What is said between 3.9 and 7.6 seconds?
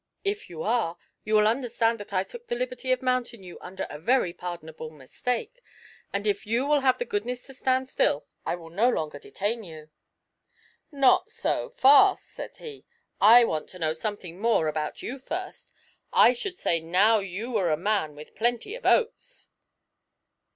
very pardonable mistake; and if you will have the goodness to